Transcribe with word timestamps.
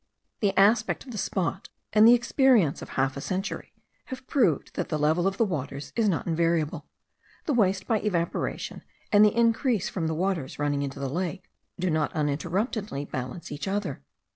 The 0.39 0.57
aspect 0.57 1.05
of 1.05 1.11
the 1.11 1.19
spot, 1.19 1.69
and 1.93 2.07
the 2.07 2.15
experience 2.15 2.81
of 2.81 2.89
half 2.97 3.15
a 3.15 3.21
century, 3.21 3.71
have 4.05 4.25
proved 4.25 4.73
that 4.73 4.89
the 4.89 4.97
level 4.97 5.27
of 5.27 5.37
the 5.37 5.45
waters 5.45 5.93
is 5.95 6.09
not 6.09 6.25
invariable; 6.25 6.87
the 7.45 7.53
waste 7.53 7.85
by 7.85 7.99
evaporation, 7.99 8.81
and 9.11 9.23
the 9.23 9.37
increase 9.37 9.89
from 9.89 10.07
the 10.07 10.15
waters 10.15 10.57
running 10.57 10.81
into 10.81 10.97
the 10.99 11.07
lake, 11.07 11.51
do 11.79 11.91
not 11.91 12.11
uninterruptedly 12.13 13.05
balance 13.05 13.51
each 13.51 13.67
other. 13.67 14.01